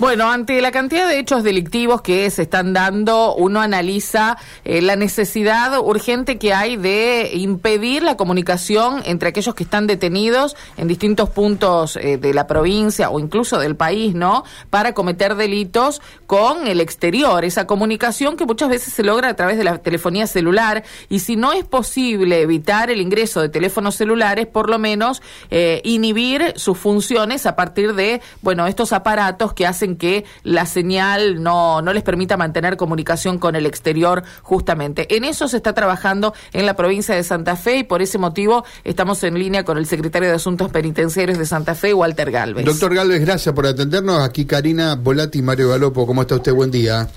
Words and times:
Bueno, 0.00 0.30
ante 0.30 0.62
la 0.62 0.72
cantidad 0.72 1.06
de 1.06 1.18
hechos 1.18 1.44
delictivos 1.44 2.00
que 2.00 2.30
se 2.30 2.40
están 2.40 2.72
dando, 2.72 3.34
uno 3.34 3.60
analiza 3.60 4.38
eh, 4.64 4.80
la 4.80 4.96
necesidad 4.96 5.78
urgente 5.78 6.38
que 6.38 6.54
hay 6.54 6.78
de 6.78 7.32
impedir 7.34 8.02
la 8.02 8.16
comunicación 8.16 9.02
entre 9.04 9.28
aquellos 9.28 9.54
que 9.54 9.62
están 9.62 9.86
detenidos 9.86 10.56
en 10.78 10.88
distintos 10.88 11.28
puntos 11.28 11.96
eh, 11.96 12.16
de 12.16 12.32
la 12.32 12.46
provincia 12.46 13.10
o 13.10 13.20
incluso 13.20 13.58
del 13.58 13.76
país, 13.76 14.14
¿no? 14.14 14.42
Para 14.70 14.94
cometer 14.94 15.34
delitos 15.34 16.00
con 16.26 16.66
el 16.66 16.80
exterior, 16.80 17.44
esa 17.44 17.66
comunicación 17.66 18.38
que 18.38 18.46
muchas 18.46 18.70
veces 18.70 18.94
se 18.94 19.02
logra 19.02 19.28
a 19.28 19.34
través 19.34 19.58
de 19.58 19.64
la 19.64 19.76
telefonía 19.76 20.26
celular 20.26 20.82
y 21.10 21.18
si 21.18 21.36
no 21.36 21.52
es 21.52 21.66
posible 21.66 22.40
evitar 22.40 22.90
el 22.90 23.02
ingreso 23.02 23.42
de 23.42 23.50
teléfonos 23.50 23.96
celulares, 23.96 24.46
por 24.46 24.70
lo 24.70 24.78
menos 24.78 25.20
eh, 25.50 25.82
inhibir 25.84 26.54
sus 26.56 26.78
funciones 26.78 27.44
a 27.44 27.54
partir 27.54 27.92
de, 27.94 28.22
bueno, 28.40 28.66
estos 28.66 28.94
aparatos 28.94 29.52
que 29.52 29.66
hacen 29.66 29.89
que 29.96 30.24
la 30.42 30.66
señal 30.66 31.42
no, 31.42 31.82
no 31.82 31.92
les 31.92 32.02
permita 32.02 32.36
mantener 32.36 32.76
comunicación 32.76 33.38
con 33.38 33.56
el 33.56 33.66
exterior 33.66 34.22
justamente. 34.42 35.16
En 35.16 35.24
eso 35.24 35.48
se 35.48 35.56
está 35.56 35.72
trabajando 35.72 36.34
en 36.52 36.66
la 36.66 36.74
provincia 36.74 37.14
de 37.14 37.22
Santa 37.22 37.56
Fe 37.56 37.78
y 37.78 37.84
por 37.84 38.02
ese 38.02 38.18
motivo 38.18 38.64
estamos 38.84 39.22
en 39.24 39.38
línea 39.38 39.64
con 39.64 39.78
el 39.78 39.86
secretario 39.86 40.28
de 40.28 40.34
Asuntos 40.34 40.70
Penitenciarios 40.70 41.38
de 41.38 41.46
Santa 41.46 41.74
Fe, 41.74 41.94
Walter 41.94 42.30
Galvez. 42.30 42.64
Doctor 42.64 42.94
Galvez, 42.94 43.20
gracias 43.20 43.54
por 43.54 43.66
atendernos. 43.66 44.22
Aquí 44.22 44.44
Karina 44.44 44.94
Volati 44.94 45.38
y 45.38 45.42
Mario 45.42 45.70
Galopo. 45.70 46.06
¿Cómo 46.06 46.22
está 46.22 46.36
usted? 46.36 46.52
Buen 46.52 46.70
día. 46.70 47.08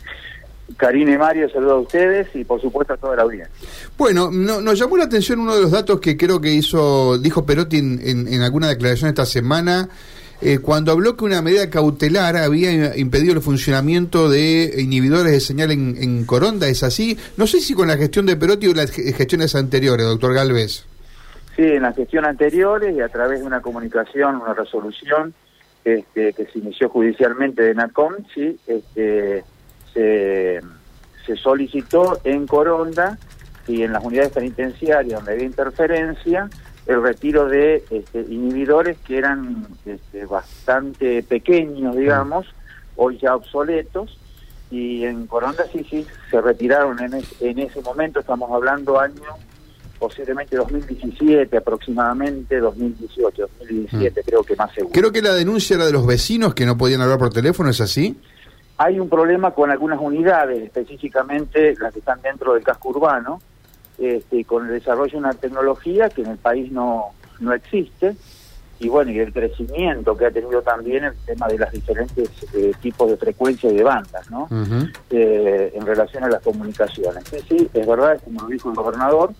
Karina 0.78 1.14
y 1.14 1.18
Mario, 1.18 1.50
saludo 1.50 1.74
a 1.74 1.80
ustedes 1.82 2.28
y 2.34 2.44
por 2.44 2.60
supuesto 2.60 2.94
a 2.94 2.98
toda 2.98 3.16
la 3.16 3.24
audiencia. 3.24 3.54
Bueno, 3.98 4.32
nos 4.32 4.80
llamó 4.80 4.98
la 4.98 5.04
atención 5.06 5.40
uno 5.40 5.56
de 5.56 5.62
los 5.62 5.72
datos 5.72 6.00
que 6.00 6.18
creo 6.18 6.42
que 6.42 6.52
hizo, 6.52 7.18
dijo 7.18 7.46
Perotti 7.46 7.78
en, 7.78 8.28
en 8.28 8.42
alguna 8.42 8.70
declaración 8.70 9.10
esta 9.10 9.26
semana, 9.26 9.90
eh, 10.46 10.60
cuando 10.60 10.92
habló 10.92 11.16
que 11.16 11.24
una 11.24 11.42
medida 11.42 11.70
cautelar 11.70 12.36
había 12.36 12.98
impedido 12.98 13.34
el 13.34 13.42
funcionamiento 13.42 14.30
de 14.30 14.74
inhibidores 14.78 15.32
de 15.32 15.40
señal 15.40 15.72
en, 15.72 16.26
Coronda, 16.26 16.68
¿es 16.68 16.84
así? 16.84 17.18
No 17.38 17.48
sé 17.48 17.62
si 17.62 17.74
con 17.74 17.88
la 17.88 17.96
gestión 17.96 18.26
de 18.26 18.36
Perotti 18.36 18.68
o 18.68 18.74
las 18.74 18.92
gestiones 18.92 19.56
anteriores, 19.56 20.06
doctor 20.06 20.34
Galvez. 20.34 20.86
Sí, 21.56 21.64
en 21.64 21.84
la 21.84 21.94
gestión 21.94 22.26
anteriores 22.26 22.94
y 22.94 23.00
a 23.00 23.08
través 23.08 23.40
de 23.40 23.46
una 23.46 23.62
comunicación, 23.62 24.36
una 24.36 24.54
resolución 24.54 25.34
este, 25.86 26.34
que 26.34 26.46
se 26.46 26.60
inició 26.60 26.90
judicialmente 26.90 27.62
de 27.62 27.76
NACOM, 27.76 28.16
sí, 28.34 28.60
este, 28.68 29.46
se, 29.94 30.60
se 31.26 31.36
solicitó 31.38 32.20
en 32.26 32.48
Coronda 32.48 33.18
y 33.68 33.84
en 33.84 33.94
las 33.94 34.04
unidades 34.04 34.32
penitenciarias 34.32 35.20
donde 35.20 35.32
había 35.32 35.46
interferencia, 35.46 36.50
el 36.86 37.02
retiro 37.02 37.48
de 37.48 37.84
este, 37.90 38.22
inhibidores 38.22 38.98
que 39.00 39.18
eran 39.18 39.68
este, 39.86 40.26
bastante 40.26 41.24
pequeños, 41.24 41.96
digamos, 41.96 42.46
hoy 42.96 43.18
ya 43.20 43.36
obsoletos, 43.36 44.18
y 44.70 45.06
en 45.06 45.28
Coronda 45.28 45.66
sí, 45.72 45.86
sí, 45.90 46.06
se 46.32 46.42
retiraron 46.42 47.00
en, 47.00 47.24
en 47.40 47.60
ese 47.60 47.82
momento, 47.82 48.20
estamos 48.20 48.52
hablando 48.52 49.00
año 49.00 49.22
posiblemente 50.04 50.58
2017 50.58 51.56
aproximadamente, 51.56 52.60
2018, 52.60 53.50
2017 53.60 54.20
mm. 54.20 54.24
creo 54.26 54.44
que 54.44 54.56
más 54.58 54.74
seguro. 54.74 54.92
Creo 54.92 55.12
que 55.14 55.22
la 55.22 55.34
denuncia 55.34 55.78
era 55.78 55.86
de 55.86 55.94
los 55.94 56.06
vecinos 56.06 56.54
que 56.54 56.66
no 56.66 56.78
podían 56.78 57.00
hablar 57.00 57.20
por 57.20 57.30
teléfono, 57.32 57.70
¿es 57.70 57.80
así? 57.80 58.20
Hay 58.78 59.00
un 59.00 59.08
problema 59.08 59.52
con 59.52 59.72
algunas 59.72 60.02
unidades, 60.02 60.62
específicamente 60.62 61.76
las 61.80 61.94
que 61.94 62.00
están 62.00 62.22
dentro 62.22 62.54
del 62.54 62.64
casco 62.64 62.90
urbano, 62.90 63.40
este, 63.98 64.46
con 64.46 64.68
el 64.68 64.74
desarrollo 64.74 65.12
de 65.12 65.18
una 65.18 65.34
tecnología 65.34 66.10
que 66.10 66.22
en 66.22 66.32
el 66.32 66.38
país 66.38 66.72
no, 66.72 67.12
no 67.40 67.54
existe, 67.54 68.16
y 68.84 68.90
bueno, 68.90 69.12
y 69.12 69.20
el 69.20 69.32
crecimiento 69.32 70.18
que 70.18 70.26
ha 70.26 70.32
tenido 70.32 70.62
también 70.62 71.06
el 71.06 71.14
tema 71.26 71.48
de 71.48 71.58
las 71.58 71.72
diferentes 71.72 72.30
eh, 72.54 72.74
tipos 72.82 73.10
de 73.10 73.18
frecuencia 73.18 73.72
y 73.72 73.76
de 73.76 73.84
bandas, 73.84 74.30
¿no? 74.30 74.48
Eh, 75.10 75.72
en 75.74 75.86
relación 75.86 76.24
a 76.24 76.30
las 76.30 76.42
comunicaciones. 76.42 77.24
Sí, 77.30 77.38
sí, 77.48 77.70
es 77.74 77.88
verdad, 77.88 78.20
como 78.24 78.42
lo 78.42 78.48
dijo 78.48 78.70
el 78.70 78.76
gobernador, 78.76 79.32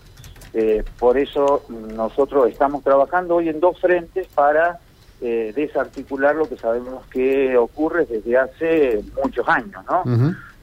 eh, 0.54 0.82
por 0.98 1.18
eso 1.18 1.64
nosotros 1.94 2.48
estamos 2.48 2.82
trabajando 2.82 3.36
hoy 3.36 3.48
en 3.48 3.60
dos 3.60 3.78
frentes 3.80 4.26
para 4.34 4.78
desarticular 5.20 6.34
lo 6.34 6.46
que 6.46 6.56
sabemos 6.58 7.06
que 7.06 7.56
ocurre 7.56 8.04
desde 8.04 8.36
hace 8.36 9.02
muchos 9.22 9.48
años, 9.48 9.82
¿no? 9.88 10.02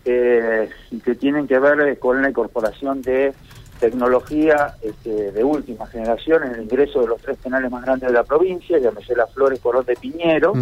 y 0.04 1.00
que 1.00 1.16
tienen 1.16 1.48
que 1.48 1.58
ver 1.58 1.98
con 1.98 2.22
la 2.22 2.30
incorporación 2.30 3.02
de 3.02 3.34
tecnología 3.82 4.76
este, 4.82 5.32
de 5.32 5.44
última 5.44 5.88
generación 5.88 6.44
en 6.44 6.52
el 6.54 6.62
ingreso 6.62 7.02
de 7.02 7.08
los 7.08 7.20
tres 7.20 7.38
penales 7.38 7.72
más 7.72 7.84
grandes 7.84 8.10
de 8.10 8.14
la 8.14 8.24
provincia, 8.24 8.78
llámese 8.78 9.16
Las 9.16 9.34
Flores, 9.34 9.60
Corón 9.60 9.84
de 9.86 9.96
Piñero, 9.96 10.54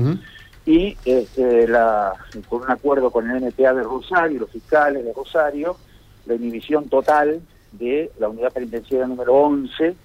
y 0.65 0.95
este, 1.03 1.67
la, 1.67 2.13
con 2.47 2.61
un 2.61 2.71
acuerdo 2.71 3.11
con 3.11 3.29
el 3.29 3.43
NPA 3.43 3.73
de 3.73 3.83
Rosario, 3.83 4.39
los 4.39 4.49
fiscales 4.49 5.03
de 5.03 5.11
Rosario, 5.11 5.75
la 6.25 6.35
inhibición 6.35 6.87
total 6.87 7.41
de 7.73 8.09
la 8.19 8.29
unidad 8.29 8.53
penitenciaria 8.53 9.05
número 9.05 9.33
11 9.33 9.95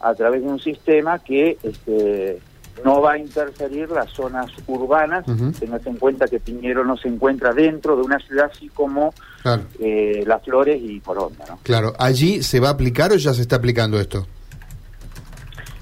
a 0.00 0.14
través 0.14 0.42
de 0.42 0.48
un 0.48 0.58
sistema 0.58 1.18
que 1.18 1.58
este, 1.62 2.40
no 2.84 3.00
va 3.00 3.12
a 3.12 3.18
interferir 3.18 3.90
las 3.90 4.10
zonas 4.10 4.50
urbanas, 4.66 5.24
teniendo 5.26 5.80
en 5.84 5.96
cuenta 5.96 6.26
que 6.26 6.40
Piñero 6.40 6.84
no 6.84 6.96
se 6.96 7.08
encuentra 7.08 7.52
dentro 7.52 7.96
de 7.96 8.02
una 8.02 8.18
ciudad 8.18 8.50
así 8.52 8.68
como 8.68 9.12
eh, 9.78 10.24
Las 10.26 10.42
Flores 10.42 10.80
y 10.82 11.00
Coronda. 11.00 11.44
¿no? 11.48 11.58
Claro, 11.62 11.92
¿allí 11.98 12.42
se 12.42 12.60
va 12.60 12.68
a 12.68 12.72
aplicar 12.72 13.12
o 13.12 13.16
ya 13.16 13.34
se 13.34 13.42
está 13.42 13.56
aplicando 13.56 14.00
esto? 14.00 14.26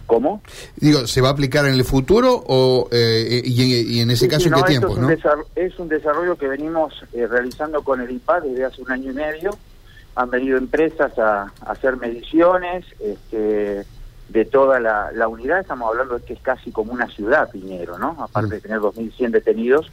¿Cómo? 0.07 0.43
Digo, 0.77 1.07
¿se 1.07 1.21
va 1.21 1.29
a 1.29 1.33
aplicar 1.33 1.67
en 1.67 1.75
el 1.75 1.85
futuro 1.85 2.43
o 2.49 2.89
eh, 2.91 3.43
y, 3.45 4.01
en 4.01 4.11
ese 4.11 4.27
caso 4.27 4.49
en 4.49 4.55
qué 4.55 4.63
tiempo? 4.63 4.89
Es 4.89 5.25
un, 5.25 5.45
es 5.55 5.79
un 5.79 5.89
desarrollo 5.89 6.37
que 6.37 6.49
venimos 6.49 6.93
eh, 7.13 7.29
realizando 7.29 7.83
con 7.83 8.01
el 8.01 8.11
IPA 8.11 8.41
desde 8.41 8.65
hace 8.65 8.83
un 8.83 8.91
año 8.91 9.13
y 9.13 9.15
medio. 9.15 9.51
Han 10.17 10.29
venido 10.29 10.59
empresas 10.59 11.17
a, 11.17 11.43
a 11.43 11.71
hacer 11.71 11.97
mediciones, 11.97 12.85
este, 12.99 13.85
de 14.31 14.45
toda 14.45 14.79
la, 14.79 15.29
unidad, 15.29 15.61
estamos 15.61 15.89
hablando 15.89 16.19
de 16.19 16.25
que 16.25 16.35
es 16.35 16.41
casi 16.41 16.71
como 16.71 16.93
una 16.93 17.09
ciudad, 17.09 17.51
Piñero, 17.51 17.99
¿no? 17.99 18.17
Aparte 18.21 18.55
de 18.55 18.61
tener 18.61 18.79
2.100 18.79 19.31
detenidos, 19.31 19.91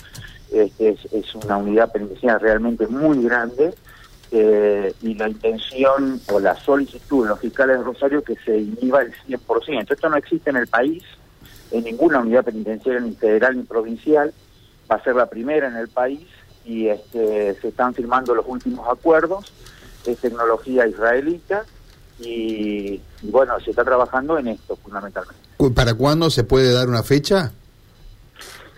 este, 0.51 0.95
es, 1.11 1.35
una 1.35 1.57
unidad 1.57 1.91
penitenciaria 1.91 2.37
realmente 2.37 2.85
muy 2.85 3.23
grande 3.23 3.73
eh, 4.31 4.93
y 5.01 5.15
la 5.15 5.27
intención 5.27 6.21
o 6.31 6.39
la 6.39 6.55
solicitud 6.55 7.23
de 7.23 7.29
los 7.29 7.39
fiscales 7.39 7.79
de 7.79 7.83
Rosario 7.83 8.23
que 8.23 8.35
se 8.35 8.59
inhiba 8.59 9.01
el 9.01 9.11
100%. 9.27 9.91
Esto 9.91 10.09
no 10.09 10.17
existe 10.17 10.51
en 10.51 10.57
el 10.57 10.67
país, 10.67 11.03
en 11.71 11.83
ninguna 11.83 12.19
unidad 12.19 12.45
penitenciaria, 12.45 13.01
ni 13.01 13.15
federal 13.15 13.57
ni 13.57 13.63
provincial, 13.63 14.31
va 14.89 14.97
a 14.97 15.03
ser 15.03 15.15
la 15.15 15.25
primera 15.25 15.67
en 15.67 15.77
el 15.77 15.87
país 15.87 16.27
y 16.63 16.89
este, 16.89 17.55
se 17.55 17.69
están 17.69 17.95
firmando 17.95 18.35
los 18.35 18.45
últimos 18.47 18.87
acuerdos, 18.87 19.51
es 20.05 20.19
tecnología 20.19 20.85
israelita 20.85 21.65
y, 22.19 23.01
bueno, 23.23 23.59
se 23.59 23.71
está 23.71 23.83
trabajando 23.83 24.37
en 24.37 24.49
esto 24.49 24.75
fundamentalmente. 24.77 25.43
¿Para 25.75 25.93
cuándo 25.93 26.29
se 26.29 26.43
puede 26.43 26.73
dar 26.73 26.87
una 26.87 27.03
fecha? 27.03 27.51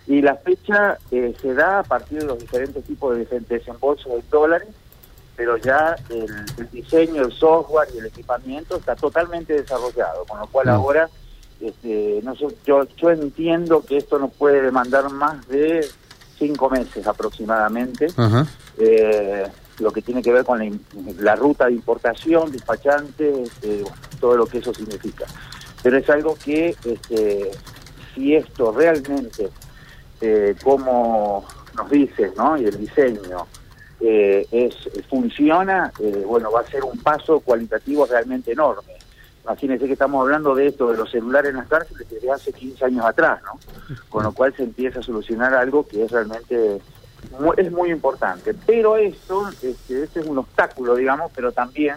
Y 0.07 0.21
la 0.21 0.35
fecha 0.35 0.97
eh, 1.11 1.35
se 1.41 1.53
da 1.53 1.79
a 1.79 1.83
partir 1.83 2.19
de 2.19 2.25
los 2.25 2.39
diferentes 2.39 2.83
tipos 2.83 3.15
de 3.15 3.25
desembolsos 3.47 4.11
de 4.11 4.23
dólares, 4.29 4.67
pero 5.35 5.57
ya 5.57 5.95
el, 6.09 6.69
diseño, 6.71 7.23
el 7.23 7.31
software 7.31 7.87
y 7.93 7.99
el 7.99 8.07
equipamiento 8.07 8.77
está 8.77 8.95
totalmente 8.95 9.53
desarrollado, 9.53 10.25
con 10.25 10.39
lo 10.39 10.47
cual 10.47 10.67
mm. 10.67 10.69
ahora 10.69 11.09
este, 11.61 12.21
no, 12.23 12.33
yo, 12.35 12.49
yo 12.95 13.11
entiendo 13.11 13.83
que 13.85 13.97
esto 13.97 14.17
no 14.17 14.29
puede 14.29 14.61
demandar 14.61 15.09
más 15.11 15.47
de 15.47 15.85
cinco 16.39 16.69
meses 16.69 17.05
aproximadamente. 17.05 18.07
Eh, 18.77 19.45
lo 19.79 19.91
que 19.91 20.01
tiene 20.01 20.21
que 20.21 20.31
ver 20.31 20.43
con 20.43 20.59
la, 21.19 21.35
ruta 21.35 21.67
de 21.67 21.73
importación, 21.73 22.51
despachante, 22.51 23.43
este, 23.43 23.83
todo 24.19 24.35
lo 24.35 24.45
que 24.45 24.57
eso 24.59 24.73
significa. 24.73 25.25
Pero 25.81 25.97
es 25.97 26.09
algo 26.09 26.35
que, 26.35 26.75
este, 26.83 27.51
si 28.13 28.35
esto 28.35 28.71
realmente, 28.71 29.49
eh, 30.21 30.55
como 30.63 31.45
nos 31.75 31.89
dice, 31.89 32.31
¿no? 32.35 32.57
y 32.57 32.65
el 32.65 32.77
diseño, 32.77 33.47
eh, 34.01 34.47
es 34.51 34.75
funciona, 35.09 35.91
eh, 35.99 36.23
bueno, 36.25 36.51
va 36.51 36.61
a 36.61 36.67
ser 36.67 36.83
un 36.83 36.97
paso 36.99 37.39
cualitativo 37.39 38.05
realmente 38.05 38.51
enorme. 38.51 38.93
Imagínense 39.43 39.87
que 39.87 39.93
estamos 39.93 40.21
hablando 40.21 40.53
de 40.55 40.67
esto, 40.67 40.91
de 40.91 40.97
los 40.97 41.09
celulares 41.09 41.51
en 41.51 41.57
las 41.57 41.67
cárceles, 41.67 42.07
desde 42.09 42.31
hace 42.31 42.53
15 42.53 42.85
años 42.85 43.05
atrás, 43.05 43.41
¿no? 43.43 43.59
Con 44.09 44.23
lo 44.23 44.31
cual 44.31 44.53
se 44.55 44.63
empieza 44.63 44.99
a 44.99 45.03
solucionar 45.03 45.53
algo 45.53 45.87
que 45.87 46.03
es 46.03 46.11
realmente 46.11 46.81
es 47.57 47.71
muy 47.71 47.91
importante. 47.91 48.53
Pero 48.65 48.97
esto, 48.97 49.49
este, 49.49 50.03
este 50.03 50.19
es 50.21 50.25
un 50.25 50.37
obstáculo, 50.37 50.95
digamos, 50.95 51.31
pero 51.35 51.51
también 51.51 51.95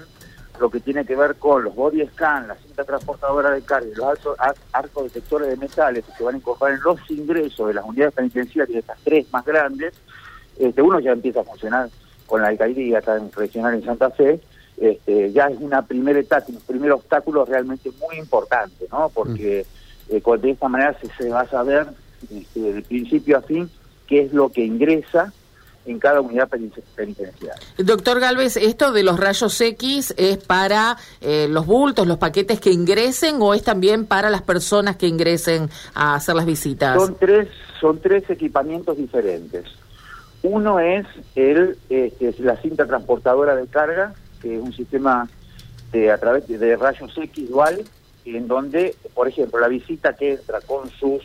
lo 0.61 0.71
que 0.71 0.81
tiene 0.81 1.05
que 1.05 1.17
ver 1.17 1.37
con 1.37 1.65
los 1.65 1.75
body 1.75 2.07
scan, 2.09 2.49
la 2.49 2.57
cinta 2.57 2.85
transportadora 2.85 3.51
de 3.51 3.63
carga 3.63 3.89
los 3.97 4.39
arcos 4.73 5.05
detectores 5.05 5.49
de 5.49 5.57
metales 5.57 6.05
que 6.05 6.13
se 6.13 6.25
van 6.25 6.35
a 6.35 6.39
incorporar 6.39 6.75
en 6.75 6.83
los 6.83 7.11
ingresos 7.11 7.69
de 7.69 7.75
las 7.75 7.85
unidades 7.85 8.15
penitenciarias, 8.15 8.79
estas 8.79 8.99
tres 9.03 9.27
más 9.33 9.45
grandes, 9.45 9.95
este, 10.59 10.83
uno 10.83 11.01
ya 11.01 11.13
empieza 11.13 11.41
a 11.41 11.45
funcionar 11.45 11.89
con 12.27 12.43
la 12.43 12.49
alcaldía 12.49 13.01
tan 13.01 13.33
regional 13.33 13.75
en 13.75 13.85
Santa 13.85 14.11
Fe, 14.11 14.41
este, 14.77 15.33
ya 15.33 15.47
es 15.47 15.59
una 15.61 15.83
primera 15.83 16.19
etapa, 16.19 16.47
un 16.49 16.61
primer 16.61 16.93
obstáculo 16.93 17.45
realmente 17.45 17.91
muy 18.01 18.17
importante, 18.17 18.87
¿no? 18.91 19.09
Porque 19.09 19.67
mm. 19.67 19.82
Eh, 20.09 20.23
de 20.39 20.51
esta 20.51 20.69
manera 20.69 20.97
se, 21.01 21.09
se 21.17 21.31
va 21.31 21.43
a 21.43 21.49
saber 21.49 21.87
este, 22.31 22.61
de 22.61 22.83
principio 22.83 23.39
a 23.39 23.43
fin 23.43 23.71
qué 24.07 24.23
es 24.23 24.33
lo 24.33 24.51
que 24.51 24.65
ingresa 24.65 25.33
en 25.85 25.99
cada 25.99 26.21
unidad 26.21 26.49
penitenciaria. 26.49 27.55
Doctor 27.79 28.21
Galvez, 28.21 28.57
¿esto 28.57 28.93
de 28.93 29.03
los 29.03 29.19
rayos 29.19 29.61
X 29.61 30.15
es 30.17 30.39
para 30.39 30.97
eh, 31.21 31.49
los 31.51 31.67
bultos, 31.67 32.07
los 32.07 32.19
paquetes 32.19 32.61
que 32.61 32.71
ingresen 32.71 33.37
o 33.41 33.55
es 33.55 33.63
también 33.63 34.07
para 34.07 34.31
las 34.31 34.43
personas 34.43 34.97
que 34.97 35.09
ingresen 35.09 35.69
a 35.95 36.15
hacer 36.15 36.37
las 36.37 36.47
visitas? 36.47 36.97
Son 36.97 37.17
tres, 37.17 37.49
son 37.81 38.01
tres 38.01 38.29
equipamientos 38.31 38.97
diferentes. 38.97 39.65
Uno 40.45 40.79
es 40.79 41.07
el, 41.35 41.77
este, 41.89 42.35
la 42.39 42.57
cinta 42.61 42.87
transportadora 42.87 43.57
de 43.57 43.67
carga, 43.67 44.15
que 44.41 44.57
es 44.57 44.63
un 44.63 44.73
sistema 44.73 45.29
de, 45.93 46.11
a 46.11 46.19
través 46.19 46.47
de 46.47 46.77
rayos 46.77 47.13
X 47.17 47.49
dual, 47.49 47.83
en 48.25 48.49
donde, 48.49 48.95
por 49.15 49.29
ejemplo, 49.29 49.61
la 49.61 49.69
visita 49.69 50.15
que 50.15 50.33
entra 50.33 50.61
con 50.61 50.89
sus 50.91 51.23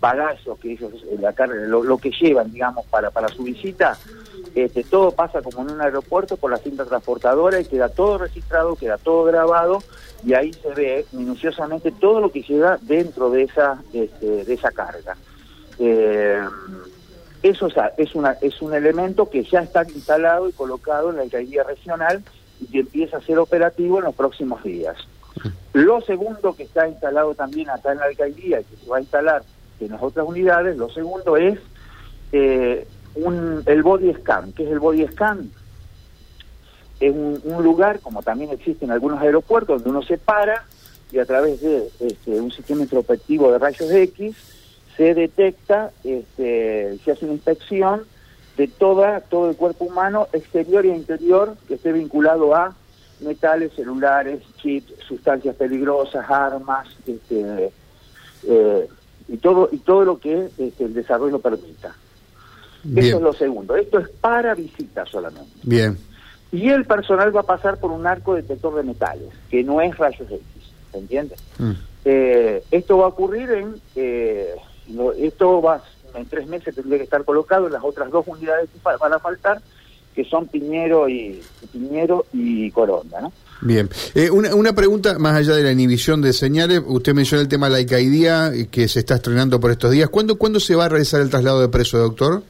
bagajes 0.00 0.46
que 0.60 0.72
ellos, 0.72 0.92
eh, 1.10 1.16
la 1.18 1.32
carga, 1.32 1.54
lo, 1.54 1.98
que 1.98 2.10
llevan, 2.10 2.52
digamos, 2.52 2.84
para, 2.86 3.10
para 3.10 3.28
su 3.28 3.42
visita, 3.42 3.96
este, 4.54 4.84
todo 4.84 5.12
pasa 5.12 5.40
como 5.40 5.62
en 5.62 5.74
un 5.74 5.80
aeropuerto 5.80 6.36
por 6.36 6.50
la 6.50 6.58
cinta 6.58 6.84
transportadora 6.84 7.58
y 7.58 7.64
queda 7.64 7.88
todo 7.88 8.18
registrado, 8.18 8.76
queda 8.76 8.98
todo 8.98 9.24
grabado 9.24 9.82
y 10.22 10.34
ahí 10.34 10.52
se 10.52 10.68
ve 10.74 11.06
minuciosamente 11.12 11.90
todo 11.90 12.20
lo 12.20 12.30
que 12.30 12.42
llega 12.42 12.78
dentro 12.82 13.30
de 13.30 13.44
esa, 13.44 13.82
este, 13.94 14.44
de 14.44 14.52
esa 14.52 14.70
carga. 14.72 15.16
Eh, 15.78 16.42
eso 17.42 17.66
es, 17.66 17.74
es 18.42 18.62
un 18.62 18.74
elemento 18.74 19.28
que 19.28 19.42
ya 19.44 19.60
está 19.60 19.84
instalado 19.84 20.48
y 20.48 20.52
colocado 20.52 21.10
en 21.10 21.16
la 21.16 21.22
alcaldía 21.22 21.62
regional 21.62 22.22
y 22.60 22.66
que 22.66 22.80
empieza 22.80 23.16
a 23.16 23.22
ser 23.22 23.38
operativo 23.38 23.98
en 23.98 24.04
los 24.04 24.14
próximos 24.14 24.62
días. 24.62 24.96
Lo 25.72 26.00
segundo 26.00 26.54
que 26.54 26.64
está 26.64 26.88
instalado 26.88 27.34
también 27.34 27.70
acá 27.70 27.92
en 27.92 27.98
la 27.98 28.06
alcaldía 28.06 28.60
y 28.60 28.64
que 28.64 28.76
se 28.76 28.88
va 28.88 28.98
a 28.98 29.00
instalar 29.00 29.42
en 29.80 29.90
las 29.90 30.02
otras 30.02 30.26
unidades, 30.26 30.76
lo 30.76 30.88
segundo 30.90 31.36
es 31.36 31.58
eh, 32.32 32.86
un, 33.16 33.62
el 33.66 33.82
body 33.82 34.14
scan. 34.14 34.52
¿Qué 34.52 34.64
es 34.64 34.70
el 34.70 34.78
body 34.78 35.06
scan? 35.08 35.50
Es 37.00 37.12
un, 37.12 37.62
lugar, 37.62 38.00
como 38.00 38.22
también 38.22 38.50
existe 38.50 38.84
en 38.84 38.92
algunos 38.92 39.20
aeropuertos, 39.20 39.82
donde 39.82 39.98
uno 39.98 40.06
se 40.06 40.16
para 40.16 40.64
y 41.12 41.18
a 41.18 41.26
través 41.26 41.60
de 41.60 41.90
este, 42.00 42.40
un 42.40 42.50
sistema 42.50 42.82
introspectivo 42.82 43.52
de 43.52 43.58
rayos 43.58 43.90
X 43.90 44.36
se 44.96 45.14
detecta, 45.14 45.90
este, 46.04 46.98
se 47.04 47.10
hace 47.10 47.24
una 47.24 47.34
inspección 47.34 48.04
de 48.56 48.68
toda, 48.68 49.20
todo 49.20 49.50
el 49.50 49.56
cuerpo 49.56 49.86
humano, 49.86 50.28
exterior 50.32 50.86
e 50.86 50.94
interior, 50.94 51.56
que 51.66 51.74
esté 51.74 51.92
vinculado 51.92 52.54
a 52.54 52.74
metales, 53.20 53.72
celulares, 53.74 54.40
chips, 54.60 54.92
sustancias 55.06 55.56
peligrosas, 55.56 56.24
armas, 56.28 56.88
este, 57.06 57.70
eh, 58.46 58.88
y 59.28 59.36
todo 59.38 59.68
y 59.72 59.78
todo 59.78 60.04
lo 60.04 60.18
que 60.18 60.50
este, 60.58 60.84
el 60.84 60.94
desarrollo 60.94 61.38
permita. 61.38 61.94
Eso 62.96 63.16
es 63.16 63.22
lo 63.22 63.32
segundo. 63.32 63.76
Esto 63.76 63.98
es 63.98 64.10
para 64.10 64.54
visitas 64.54 65.08
solamente. 65.08 65.50
Bien. 65.62 65.96
Y 66.52 66.68
el 66.68 66.84
personal 66.84 67.34
va 67.34 67.40
a 67.40 67.44
pasar 67.44 67.80
por 67.80 67.90
un 67.90 68.06
arco 68.06 68.34
detector 68.34 68.74
de 68.74 68.82
metales, 68.82 69.30
que 69.50 69.64
no 69.64 69.80
es 69.80 69.96
rayos 69.96 70.30
X, 70.30 70.42
¿se 70.92 70.98
entiende? 70.98 71.34
Mm. 71.58 71.72
Eh, 72.04 72.62
esto 72.70 72.98
va 72.98 73.06
a 73.06 73.08
ocurrir 73.08 73.50
en... 73.50 73.80
Eh, 73.96 74.54
esto 75.18 75.62
va 75.62 75.82
en 76.14 76.26
tres 76.26 76.46
meses 76.46 76.74
tendría 76.74 76.98
que 76.98 77.04
estar 77.04 77.24
colocado 77.24 77.66
en 77.66 77.72
las 77.72 77.82
otras 77.82 78.10
dos 78.10 78.26
unidades 78.26 78.70
que 78.70 78.78
van 78.82 79.12
a 79.12 79.18
faltar, 79.18 79.60
que 80.14 80.24
son 80.24 80.46
Piñero 80.46 81.08
y 81.08 81.42
Piñero 81.72 82.26
y 82.32 82.70
Coronda, 82.70 83.20
¿no? 83.20 83.32
Bien. 83.60 83.88
Eh, 84.14 84.30
una, 84.30 84.54
una, 84.54 84.74
pregunta 84.74 85.18
más 85.18 85.34
allá 85.34 85.54
de 85.54 85.62
la 85.62 85.72
inhibición 85.72 86.20
de 86.20 86.32
señales. 86.32 86.82
Usted 86.86 87.14
mencionó 87.14 87.42
el 87.42 87.48
tema 87.48 87.66
de 87.66 87.72
la 87.72 87.80
ICAIDIA 87.80 88.52
eh, 88.52 88.68
que 88.70 88.88
se 88.88 89.00
está 89.00 89.14
estrenando 89.14 89.58
por 89.58 89.70
estos 89.70 89.90
días. 89.90 90.10
¿Cuándo, 90.10 90.36
¿Cuándo 90.36 90.60
se 90.60 90.74
va 90.74 90.84
a 90.84 90.88
realizar 90.88 91.20
el 91.20 91.30
traslado 91.30 91.60
de 91.60 91.68
preso, 91.68 91.98
doctor? 91.98 92.42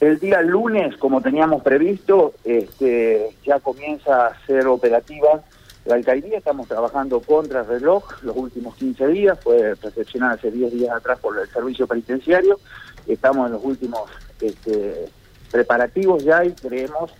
El 0.00 0.18
día 0.18 0.40
lunes, 0.42 0.96
como 0.96 1.20
teníamos 1.20 1.62
previsto, 1.62 2.34
este, 2.44 3.36
ya 3.46 3.60
comienza 3.60 4.26
a 4.26 4.46
ser 4.46 4.66
operativa 4.66 5.42
la 5.84 5.96
alcaldía. 5.96 6.38
Estamos 6.38 6.66
trabajando 6.66 7.20
contra 7.20 7.62
reloj 7.62 8.04
los 8.22 8.36
últimos 8.36 8.74
15 8.76 9.06
días. 9.08 9.38
Fue 9.40 9.74
recepcionada 9.74 10.34
hace 10.34 10.50
10 10.50 10.72
días 10.72 10.96
atrás 10.96 11.18
por 11.20 11.38
el 11.38 11.48
servicio 11.48 11.86
penitenciario. 11.86 12.58
Estamos 13.06 13.46
en 13.46 13.52
los 13.52 13.64
últimos 13.64 14.10
este, 14.40 15.08
preparativos 15.52 16.24
ya 16.24 16.44
y 16.44 16.52
creemos 16.52 17.12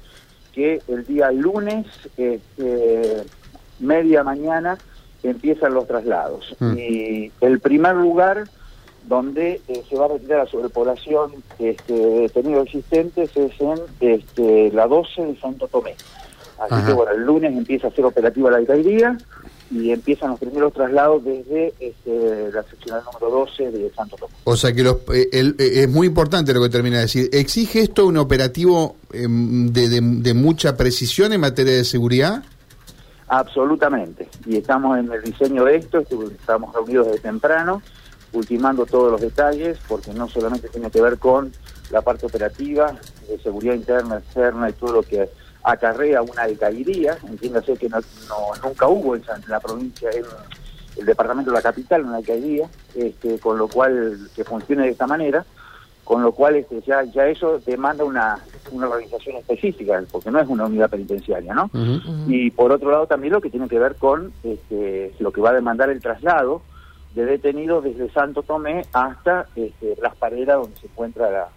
que 0.52 0.82
el 0.88 1.06
día 1.06 1.30
lunes, 1.30 1.86
este, 2.16 3.22
media 3.78 4.24
mañana, 4.24 4.78
empiezan 5.22 5.74
los 5.74 5.86
traslados. 5.86 6.56
Mm. 6.58 6.78
Y 6.78 7.32
el 7.40 7.60
primer 7.60 7.94
lugar 7.94 8.44
donde 9.04 9.60
eh, 9.68 9.82
se 9.88 9.96
va 9.96 10.06
a 10.06 10.08
retirar 10.08 10.40
la 10.40 10.46
sobrepoblación 10.46 11.32
este, 11.58 11.92
de 11.92 12.20
detenidos 12.20 12.66
existentes 12.66 13.36
es 13.36 13.60
en 13.60 13.78
este, 14.00 14.70
la 14.72 14.86
12 14.86 15.26
de 15.26 15.36
Santo 15.40 15.68
Tomé. 15.68 15.94
Así 16.58 16.86
que 16.86 16.92
bueno, 16.92 17.12
el 17.12 17.22
lunes 17.22 17.56
empieza 17.56 17.88
a 17.88 17.90
ser 17.90 18.04
operativa 18.04 18.50
la 18.50 18.58
alcaldía 18.58 19.18
y 19.72 19.90
empiezan 19.90 20.30
los 20.30 20.38
primeros 20.38 20.72
traslados 20.72 21.24
desde 21.24 21.72
este, 21.80 22.52
la 22.52 22.62
seccional 22.64 23.02
número 23.04 23.40
12 23.46 23.70
de 23.70 23.90
Santo 23.94 24.16
Tomás. 24.16 24.36
O 24.44 24.56
sea 24.56 24.72
que 24.72 24.82
los, 24.82 24.96
eh, 25.14 25.28
eh, 25.32 25.54
es 25.58 25.88
muy 25.88 26.06
importante 26.06 26.52
lo 26.52 26.62
que 26.62 26.68
termina 26.68 26.96
de 26.96 27.02
decir. 27.02 27.30
¿Exige 27.32 27.80
esto 27.80 28.06
un 28.06 28.18
operativo 28.18 28.96
em, 29.12 29.72
de, 29.72 29.88
de, 29.88 30.34
mucha 30.34 30.76
precisión 30.76 31.32
en 31.32 31.40
materia 31.40 31.72
de 31.72 31.84
seguridad? 31.84 32.42
Absolutamente. 33.28 34.28
Y 34.44 34.58
estamos 34.58 34.98
en 34.98 35.10
el 35.10 35.22
diseño 35.22 35.64
de 35.64 35.76
esto, 35.76 36.04
estamos 36.30 36.74
reunidos 36.74 37.06
desde 37.06 37.20
temprano, 37.20 37.80
ultimando 38.34 38.84
todos 38.84 39.10
los 39.10 39.20
detalles, 39.22 39.78
porque 39.88 40.12
no 40.12 40.28
solamente 40.28 40.68
tiene 40.68 40.90
que 40.90 41.00
ver 41.00 41.18
con 41.18 41.50
la 41.90 42.02
parte 42.02 42.26
operativa, 42.26 42.94
de 43.26 43.38
seguridad 43.38 43.74
interna, 43.74 44.18
externa 44.18 44.68
y 44.68 44.72
todo 44.74 44.92
lo 44.92 45.02
que 45.02 45.30
acarrea 45.64 46.22
una 46.22 46.42
alcaldía, 46.42 47.16
entiéndase 47.28 47.76
que 47.76 47.88
no, 47.88 47.98
nunca 48.62 48.88
hubo 48.88 49.16
en, 49.16 49.22
la 49.48 49.60
provincia, 49.60 50.10
en 50.10 50.24
el 50.96 51.06
departamento 51.06 51.50
de 51.50 51.56
la 51.56 51.62
capital 51.62 52.04
una 52.04 52.16
alcaldía, 52.16 52.68
este, 52.94 53.38
con 53.38 53.58
lo 53.58 53.68
cual 53.68 54.28
que 54.34 54.44
funcione 54.44 54.84
de 54.84 54.90
esta 54.90 55.06
manera, 55.06 55.44
con 56.04 56.22
lo 56.22 56.32
cual 56.32 56.56
este, 56.56 56.80
ya, 56.82 57.04
ya 57.04 57.28
eso 57.28 57.60
demanda 57.60 58.04
una, 58.04 58.38
una 58.72 58.88
organización 58.88 59.36
específica, 59.36 60.02
porque 60.10 60.30
no 60.30 60.40
es 60.40 60.48
una 60.48 60.66
unidad 60.66 60.90
penitenciaria, 60.90 61.54
¿no? 61.54 61.70
Y 62.26 62.50
por 62.50 62.72
otro 62.72 62.90
lado 62.90 63.06
también 63.06 63.32
lo 63.32 63.40
que 63.40 63.50
tiene 63.50 63.68
que 63.68 63.78
ver 63.78 63.94
con 63.96 64.32
este, 64.42 65.14
lo 65.20 65.32
que 65.32 65.40
va 65.40 65.50
a 65.50 65.54
demandar 65.54 65.90
el 65.90 66.00
traslado 66.00 66.62
de 67.14 67.24
detenidos 67.24 67.84
desde 67.84 68.10
Santo 68.10 68.42
Tomé 68.42 68.84
hasta 68.92 69.46
este, 69.54 69.96
Las 70.02 70.16
Paredes, 70.16 70.48
donde 70.48 70.76
se 70.76 70.86
encuentra 70.86 71.30
la, 71.30 71.48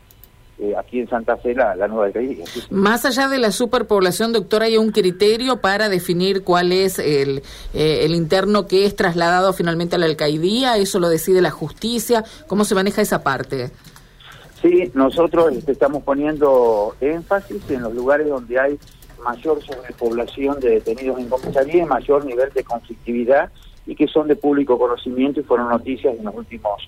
eh, 0.58 0.74
aquí 0.78 1.02
en 1.02 1.10
Santa 1.10 1.36
Fe 1.36 1.54
la, 1.54 1.76
nueva 1.88 2.06
alcaldía. 2.06 2.46
Más 2.70 3.06
allá 3.06 3.28
de 3.28 3.40
la 3.40 3.52
superpoblación, 3.52 4.32
doctor, 4.32 4.64
¿hay 4.64 4.78
un 4.78 4.92
criterio 4.92 5.60
para 5.60 5.90
definir 5.90 6.44
cuál 6.44 6.72
es 6.72 6.98
el, 6.98 7.44
eh, 7.74 8.06
el 8.06 8.16
interno 8.16 8.66
que 8.66 8.86
es 8.86 8.96
trasladado 8.96 9.52
finalmente 9.52 9.96
a 9.96 10.00
la 10.00 10.06
alcaldía? 10.06 10.78
¿Eso 10.78 11.00
lo 11.00 11.10
decide 11.10 11.42
la 11.42 11.52
justicia? 11.52 12.24
¿Cómo 12.48 12.64
se 12.64 12.74
maneja 12.74 13.02
esa 13.02 13.22
parte? 13.22 13.72
Sí, 14.62 14.92
nosotros 14.94 15.52
este, 15.52 15.74
estamos 15.74 16.04
poniendo 16.04 16.96
énfasis 17.02 17.70
en 17.70 17.84
los 17.84 17.94
lugares 17.94 18.30
donde 18.30 18.58
hay 18.58 18.80
mayor 19.22 19.62
sobrepoblación 19.62 20.60
de 20.62 20.70
detenidos 20.70 21.20
en 21.20 21.28
comisaría 21.28 21.84
y 21.84 21.86
mayor 21.86 22.26
nivel 22.26 22.50
de 22.54 22.64
conflictividad 22.64 23.52
y 23.86 23.96
que 23.96 24.08
son 24.08 24.28
de 24.28 24.36
público 24.36 24.80
conocimiento 24.80 25.42
y 25.42 25.44
fueron 25.44 25.70
noticias 25.70 26.16
en 26.18 26.24
los 26.24 26.36
últimos 26.36 26.82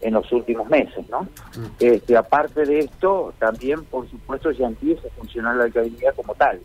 en 0.00 0.14
los 0.14 0.30
últimos 0.32 0.68
meses, 0.68 1.08
¿no? 1.10 1.22
Mm. 1.22 1.66
Este, 1.80 2.16
aparte 2.16 2.64
de 2.64 2.80
esto, 2.80 3.32
también, 3.38 3.84
por 3.84 4.08
supuesto, 4.08 4.50
ya 4.50 4.66
empieza 4.66 5.08
a 5.08 5.10
funcionar 5.10 5.56
la 5.56 5.64
alcaldía 5.64 6.12
como 6.12 6.34
tal, 6.34 6.60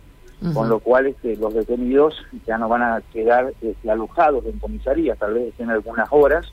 con 0.54 0.68
lo 0.68 0.80
cual 0.80 1.08
este, 1.08 1.38
los 1.38 1.54
detenidos 1.54 2.16
ya 2.46 2.58
no 2.58 2.68
van 2.68 2.82
a 2.82 3.02
quedar 3.14 3.54
este, 3.62 3.90
alojados 3.90 4.46
en 4.46 4.60
comisaría, 4.60 5.16
tal 5.16 5.36
vez 5.36 5.48
estén 5.48 5.70
algunas 5.70 6.10
horas, 6.12 6.46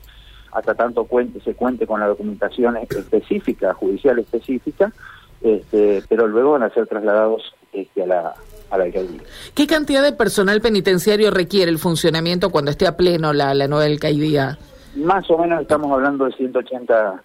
hasta 0.53 0.73
tanto 0.75 1.03
cuente, 1.03 1.41
se 1.41 1.55
cuente 1.55 1.85
con 1.85 1.99
la 1.99 2.07
documentación 2.07 2.77
específica, 2.77 3.73
judicial 3.73 4.17
específica, 4.19 4.93
este, 5.41 6.03
pero 6.07 6.25
luego 6.27 6.51
van 6.51 6.63
a 6.63 6.69
ser 6.69 6.87
trasladados 6.87 7.53
este, 7.73 8.03
a 8.03 8.07
la, 8.07 8.33
a 8.69 8.77
la 8.77 8.83
alcaldía. 8.85 9.21
¿Qué 9.53 9.67
cantidad 9.67 10.03
de 10.03 10.13
personal 10.13 10.61
penitenciario 10.61 11.29
requiere 11.29 11.69
el 11.69 11.77
funcionamiento 11.77 12.49
cuando 12.49 12.71
esté 12.71 12.87
a 12.87 12.95
pleno 12.95 13.33
la, 13.33 13.53
la 13.53 13.67
nueva 13.67 13.85
alcaldía? 13.85 14.57
Más 14.95 15.29
o 15.29 15.37
menos 15.37 15.61
estamos 15.61 15.91
hablando 15.91 16.25
de 16.25 16.33
180 16.33 17.23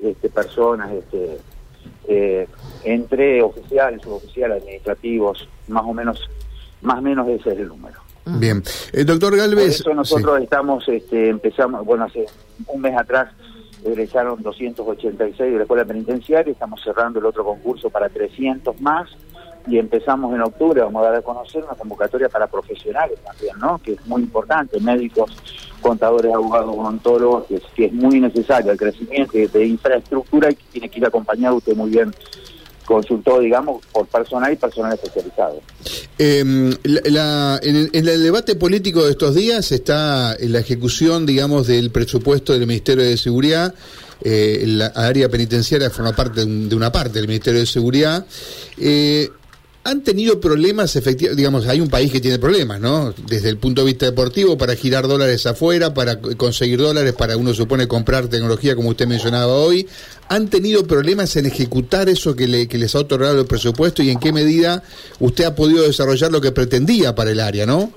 este, 0.00 0.28
personas, 0.28 0.92
este, 0.92 1.38
eh, 2.06 2.48
entre 2.84 3.42
oficiales, 3.42 4.02
suboficiales, 4.02 4.62
administrativos, 4.62 5.48
más 5.68 5.84
o 5.84 5.92
menos, 5.92 6.28
más 6.82 6.98
o 6.98 7.02
menos 7.02 7.28
ese 7.28 7.52
es 7.52 7.58
el 7.58 7.68
número. 7.68 8.00
Bien, 8.24 8.62
eh, 8.92 9.04
doctor 9.04 9.36
Galvez. 9.36 9.82
Por 9.82 9.92
eso 9.92 9.94
nosotros 9.94 10.42
estamos, 10.42 10.86
este, 10.88 11.30
empezamos, 11.30 11.84
bueno, 11.84 12.04
hace 12.04 12.26
un 12.66 12.80
mes 12.80 12.96
atrás 12.96 13.32
egresaron 13.84 14.42
286 14.42 15.38
de 15.38 15.56
la 15.56 15.62
escuela 15.62 15.84
penitenciaria, 15.84 16.52
estamos 16.52 16.82
cerrando 16.82 17.20
el 17.20 17.26
otro 17.26 17.44
concurso 17.44 17.90
para 17.90 18.08
300 18.08 18.80
más 18.80 19.08
y 19.66 19.78
empezamos 19.78 20.34
en 20.34 20.42
octubre, 20.42 20.82
vamos 20.82 21.02
a 21.02 21.10
dar 21.10 21.14
a 21.16 21.22
conocer 21.22 21.62
una 21.64 21.74
convocatoria 21.74 22.28
para 22.28 22.46
profesionales 22.46 23.18
también, 23.24 23.58
¿no? 23.58 23.78
Que 23.78 23.92
es 23.92 24.06
muy 24.06 24.22
importante, 24.22 24.80
médicos 24.80 25.30
contadores, 25.88 26.34
abogados, 26.34 26.76
odontólogos, 26.76 27.46
que 27.74 27.86
es, 27.86 27.92
muy 27.94 28.20
necesario 28.20 28.72
el 28.72 28.76
crecimiento 28.76 29.32
de, 29.32 29.66
infraestructura 29.66 30.50
y 30.50 30.54
que 30.54 30.64
tiene 30.72 30.88
que 30.90 30.98
ir 30.98 31.06
acompañado 31.06 31.56
usted 31.56 31.74
muy 31.74 31.90
bien 31.90 32.12
consultó, 32.84 33.40
digamos, 33.40 33.84
por 33.92 34.06
personal 34.06 34.50
y 34.50 34.56
personal 34.56 34.94
especializado. 34.94 35.60
Em, 36.18 36.72
en, 36.72 37.90
el, 37.92 38.22
debate 38.22 38.54
político 38.54 39.04
de 39.04 39.10
estos 39.10 39.34
días 39.34 39.72
está 39.72 40.34
la 40.40 40.58
ejecución, 40.58 41.26
digamos, 41.26 41.66
del 41.66 41.90
presupuesto 41.90 42.54
del 42.54 42.66
Ministerio 42.66 43.04
de 43.04 43.18
Seguridad. 43.18 43.74
Eh, 44.22 44.64
la 44.66 44.86
área 44.86 45.28
penitenciaria 45.28 45.90
forma 45.90 46.12
parte 46.12 46.46
de, 46.46 46.74
una 46.74 46.90
parte 46.90 47.18
del 47.18 47.28
Ministerio 47.28 47.60
de 47.60 47.66
Seguridad. 47.66 48.26
Eh, 48.78 49.28
han 49.88 50.02
tenido 50.02 50.38
problemas 50.38 50.96
efectivos, 50.96 51.34
digamos, 51.34 51.66
hay 51.66 51.80
un 51.80 51.88
país 51.88 52.12
que 52.12 52.20
tiene 52.20 52.38
problemas, 52.38 52.78
¿no? 52.78 53.12
Desde 53.26 53.48
el 53.48 53.56
punto 53.56 53.80
de 53.80 53.86
vista 53.86 54.04
deportivo, 54.04 54.58
para 54.58 54.74
girar 54.74 55.08
dólares 55.08 55.46
afuera, 55.46 55.94
para 55.94 56.20
conseguir 56.20 56.78
dólares, 56.78 57.14
para 57.14 57.38
uno 57.38 57.54
supone 57.54 57.88
comprar 57.88 58.28
tecnología, 58.28 58.76
como 58.76 58.90
usted 58.90 59.06
mencionaba 59.06 59.54
hoy. 59.54 59.88
¿Han 60.28 60.48
tenido 60.48 60.86
problemas 60.86 61.34
en 61.36 61.46
ejecutar 61.46 62.10
eso 62.10 62.36
que, 62.36 62.46
le, 62.46 62.68
que 62.68 62.76
les 62.76 62.94
ha 62.94 62.98
otorgado 62.98 63.40
el 63.40 63.46
presupuesto 63.46 64.02
y 64.02 64.10
en 64.10 64.18
qué 64.18 64.30
medida 64.30 64.82
usted 65.20 65.44
ha 65.44 65.54
podido 65.54 65.84
desarrollar 65.84 66.30
lo 66.30 66.42
que 66.42 66.52
pretendía 66.52 67.14
para 67.14 67.30
el 67.30 67.40
área, 67.40 67.64
no? 67.64 67.90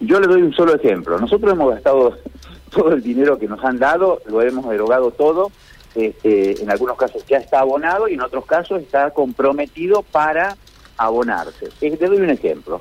Yo 0.00 0.18
le 0.18 0.26
doy 0.26 0.42
un 0.42 0.52
solo 0.52 0.74
ejemplo. 0.74 1.16
Nosotros 1.20 1.52
hemos 1.52 1.70
gastado 1.74 2.18
todo 2.70 2.92
el 2.92 3.02
dinero 3.02 3.38
que 3.38 3.46
nos 3.46 3.64
han 3.64 3.78
dado, 3.78 4.20
lo 4.26 4.42
hemos 4.42 4.66
erogado 4.74 5.12
todo. 5.12 5.52
Este, 5.94 6.60
en 6.60 6.70
algunos 6.70 6.96
casos 6.96 7.24
ya 7.28 7.38
está 7.38 7.60
abonado 7.60 8.08
y 8.08 8.14
en 8.14 8.20
otros 8.20 8.44
casos 8.46 8.82
está 8.82 9.10
comprometido 9.10 10.02
para 10.02 10.56
abonarse. 10.98 11.68
Te 11.78 11.96
doy 11.96 12.18
un 12.18 12.30
ejemplo. 12.30 12.80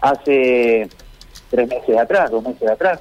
Hace 0.00 0.88
tres 1.50 1.68
meses 1.68 1.96
atrás, 1.96 2.30
dos 2.30 2.42
meses 2.42 2.68
atrás, 2.68 3.00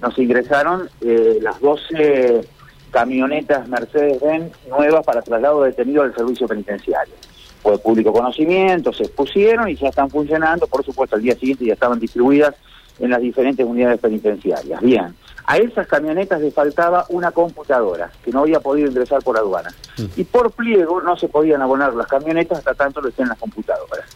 nos 0.00 0.18
ingresaron 0.18 0.88
eh, 1.00 1.38
las 1.40 1.60
12 1.60 2.46
camionetas 2.90 3.66
Mercedes-Benz 3.68 4.52
nuevas 4.68 5.04
para 5.04 5.22
traslado 5.22 5.62
de 5.62 5.70
detenido 5.70 6.02
al 6.02 6.14
servicio 6.14 6.46
penitenciario. 6.46 7.14
Fue 7.62 7.72
de 7.72 7.78
público 7.78 8.12
conocimiento, 8.12 8.92
se 8.92 9.04
expusieron 9.04 9.68
y 9.68 9.76
ya 9.76 9.88
están 9.88 10.10
funcionando. 10.10 10.66
Por 10.66 10.84
supuesto, 10.84 11.16
al 11.16 11.22
día 11.22 11.34
siguiente 11.34 11.64
ya 11.64 11.72
estaban 11.72 11.98
distribuidas 11.98 12.54
en 13.00 13.10
las 13.10 13.20
diferentes 13.20 13.66
unidades 13.66 13.98
penitenciarias. 13.98 14.80
Bien, 14.80 15.14
a 15.46 15.58
esas 15.58 15.86
camionetas 15.86 16.40
le 16.40 16.50
faltaba 16.50 17.04
una 17.10 17.30
computadora 17.30 18.10
que 18.24 18.30
no 18.30 18.40
había 18.40 18.60
podido 18.60 18.88
ingresar 18.88 19.22
por 19.22 19.36
aduana. 19.36 19.70
Mm. 19.98 20.04
Y 20.16 20.24
por 20.24 20.50
pliego 20.52 21.00
no 21.02 21.16
se 21.16 21.28
podían 21.28 21.62
abonar 21.62 21.94
las 21.94 22.06
camionetas 22.06 22.58
hasta 22.58 22.74
tanto 22.74 23.00
lo 23.00 23.08
estén 23.08 23.28
las 23.28 23.38
computadoras. 23.38 24.06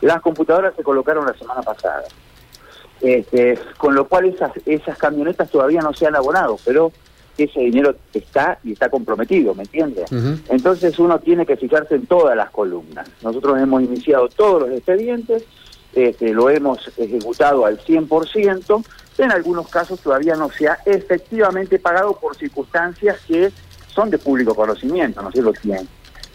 Las 0.00 0.20
computadoras 0.20 0.74
se 0.76 0.82
colocaron 0.82 1.26
la 1.26 1.34
semana 1.34 1.62
pasada. 1.62 2.04
Este, 3.00 3.58
con 3.76 3.94
lo 3.94 4.06
cual 4.06 4.26
esas, 4.26 4.52
esas 4.66 4.96
camionetas 4.98 5.50
todavía 5.50 5.80
no 5.80 5.92
se 5.92 6.06
han 6.06 6.16
abonado, 6.16 6.58
pero 6.64 6.92
ese 7.36 7.60
dinero 7.60 7.96
está 8.12 8.58
y 8.62 8.72
está 8.72 8.88
comprometido, 8.88 9.54
¿me 9.54 9.64
entiendes? 9.64 10.10
Entonces 10.48 10.98
uno 10.98 11.18
tiene 11.18 11.44
que 11.44 11.56
fijarse 11.56 11.96
en 11.96 12.06
todas 12.06 12.36
las 12.36 12.50
columnas. 12.50 13.08
Nosotros 13.22 13.58
hemos 13.60 13.82
iniciado 13.82 14.28
todos 14.28 14.62
los 14.62 14.70
expedientes, 14.70 15.44
este, 15.94 16.32
lo 16.32 16.50
hemos 16.50 16.90
ejecutado 16.96 17.66
al 17.66 17.78
100%, 17.78 18.84
en 19.18 19.32
algunos 19.32 19.68
casos 19.68 20.00
todavía 20.00 20.34
no 20.34 20.50
se 20.50 20.68
ha 20.68 20.78
efectivamente 20.84 21.78
pagado 21.78 22.18
por 22.18 22.36
circunstancias 22.36 23.18
que 23.26 23.52
son 23.86 24.10
de 24.10 24.18
público 24.18 24.54
conocimiento, 24.54 25.22
no 25.22 25.30
sé 25.30 25.40
lo 25.40 25.52
quien, 25.52 25.88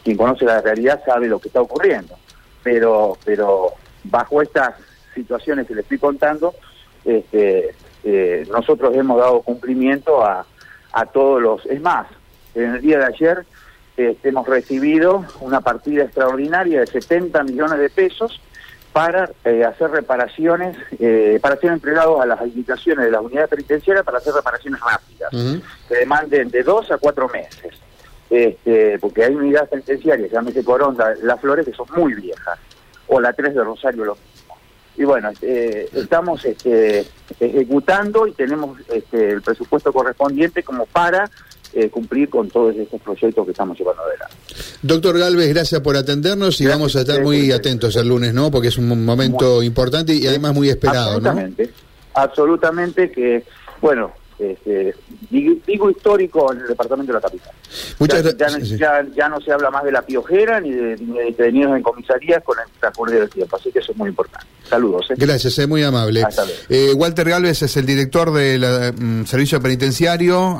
quien 0.03 0.17
conoce 0.17 0.45
la 0.45 0.61
realidad 0.61 1.01
sabe 1.05 1.27
lo 1.27 1.39
que 1.39 1.49
está 1.49 1.61
ocurriendo, 1.61 2.17
pero, 2.63 3.17
pero 3.25 3.73
bajo 4.05 4.41
estas 4.41 4.75
situaciones 5.13 5.67
que 5.67 5.75
le 5.75 5.81
estoy 5.81 5.97
contando, 5.97 6.53
este, 7.03 7.75
eh, 8.03 8.47
nosotros 8.49 8.95
hemos 8.95 9.19
dado 9.19 9.41
cumplimiento 9.41 10.23
a, 10.23 10.45
a 10.93 11.05
todos 11.05 11.41
los, 11.41 11.65
es 11.65 11.81
más, 11.81 12.07
en 12.55 12.75
el 12.75 12.81
día 12.81 12.99
de 12.99 13.05
ayer 13.05 13.45
este, 13.97 14.29
hemos 14.29 14.47
recibido 14.47 15.25
una 15.41 15.59
partida 15.59 16.03
extraordinaria 16.03 16.79
de 16.79 16.87
70 16.87 17.43
millones 17.43 17.79
de 17.79 17.89
pesos 17.89 18.41
para 18.99 19.31
eh, 19.45 19.63
hacer 19.63 19.91
reparaciones, 19.91 20.75
eh, 20.99 21.39
para 21.41 21.55
ser 21.55 21.71
entregados 21.71 22.19
a 22.19 22.25
las 22.25 22.41
habilitaciones 22.41 23.05
de 23.05 23.11
las 23.11 23.21
unidades 23.21 23.49
penitenciarias 23.49 24.03
para 24.03 24.17
hacer 24.17 24.33
reparaciones 24.33 24.81
rápidas, 24.81 25.31
que 25.87 25.95
demanden 25.95 26.49
de 26.49 26.63
dos 26.63 26.91
a 26.91 26.97
cuatro 26.97 27.29
meses. 27.29 27.75
Este, 28.29 28.99
porque 28.99 29.23
hay 29.23 29.33
unidades 29.33 29.69
penitenciarias, 29.69 30.29
llámese 30.29 30.65
Coronda, 30.65 31.13
Las 31.21 31.39
Flores, 31.39 31.65
que 31.65 31.71
son 31.71 31.87
muy 31.95 32.13
viejas, 32.13 32.59
o 33.07 33.21
la 33.21 33.31
3 33.31 33.55
de 33.55 33.63
Rosario, 33.63 34.03
lo 34.03 34.15
mismo. 34.15 34.57
Y 34.97 35.05
bueno, 35.05 35.31
eh, 35.43 35.87
estamos 35.93 36.43
este, 36.43 37.05
ejecutando 37.39 38.27
y 38.27 38.33
tenemos 38.33 38.81
este, 38.89 39.29
el 39.29 39.41
presupuesto 39.41 39.93
correspondiente 39.93 40.61
como 40.61 40.85
para 40.87 41.31
eh, 41.73 41.89
cumplir 41.89 42.29
con 42.29 42.49
todos 42.49 42.75
estos 42.75 43.01
proyectos 43.01 43.45
que 43.45 43.51
estamos 43.51 43.77
llevando 43.77 44.01
adelante. 44.03 44.35
Doctor 44.81 45.17
Galvez, 45.17 45.49
gracias 45.49 45.81
por 45.81 45.95
atendernos 45.95 46.59
y 46.61 46.65
vamos 46.65 46.95
a 46.95 47.01
estar 47.01 47.21
muy 47.21 47.51
atentos 47.51 47.95
el 47.95 48.07
lunes, 48.07 48.33
¿no? 48.33 48.49
Porque 48.49 48.69
es 48.69 48.77
un 48.77 49.05
momento 49.05 49.61
importante 49.61 50.13
y 50.13 50.25
además 50.27 50.53
muy 50.53 50.69
esperado, 50.69 51.11
absolutamente, 51.11 51.69
Absolutamente, 52.13 53.11
que, 53.11 53.43
bueno, 53.81 54.11
este, 54.39 54.95
digo 55.29 55.89
histórico 55.89 56.53
en 56.53 56.61
el 56.61 56.67
departamento 56.67 57.11
de 57.11 57.17
la 57.17 57.21
capital. 57.21 57.51
Muchas 57.99 58.37
ya, 58.77 59.05
ya, 59.13 59.27
no 59.27 59.41
se 59.41 59.51
habla 59.51 59.69
más 59.69 59.83
de 59.83 59.91
la 59.91 60.01
piojera 60.01 60.61
ni 60.61 60.71
de, 60.71 60.95
detenidos 60.95 61.75
en 61.75 61.83
comisarías 61.83 62.41
con 62.43 62.57
el 62.57 62.65
transcurrir 62.79 63.19
del 63.19 63.29
tiempo, 63.29 63.57
así 63.57 63.69
que 63.69 63.79
eso 63.79 63.91
es 63.91 63.97
muy 63.97 64.07
importante. 64.07 64.47
Saludos. 64.63 65.07
¿eh? 65.11 65.15
Gracias, 65.17 65.57
es 65.59 65.67
muy 65.67 65.83
amable. 65.83 66.23
Eh, 66.69 66.93
Walter 66.95 67.27
Galvez 67.27 67.61
es 67.63 67.75
el 67.75 67.85
director 67.85 68.31
del 68.31 68.93
mm, 68.93 69.25
Servicio 69.25 69.61
Penitenciario. 69.61 70.57